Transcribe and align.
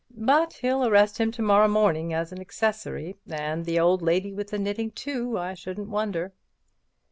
But 0.17 0.53
he'll 0.53 0.83
arrest 0.83 1.19
him 1.19 1.31
to 1.33 1.43
morrow 1.43 1.93
as 2.11 2.31
an 2.31 2.41
accessory—and 2.41 3.65
the 3.65 3.79
old 3.79 4.01
lady 4.01 4.33
with 4.33 4.49
the 4.49 4.57
knitting, 4.57 4.89
too, 4.89 5.37
I 5.37 5.53
shouldn't 5.53 5.89
wonder." 5.89 6.33